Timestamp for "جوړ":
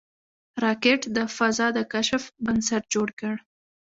2.93-3.07